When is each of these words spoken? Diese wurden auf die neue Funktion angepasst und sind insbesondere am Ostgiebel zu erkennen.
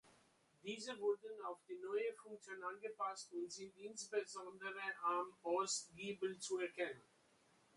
Diese 0.63 0.99
wurden 0.99 1.43
auf 1.45 1.59
die 1.69 1.75
neue 1.77 2.11
Funktion 2.15 2.63
angepasst 2.63 3.31
und 3.33 3.51
sind 3.51 3.77
insbesondere 3.77 4.81
am 5.03 5.31
Ostgiebel 5.43 6.39
zu 6.39 6.57
erkennen. 6.57 7.03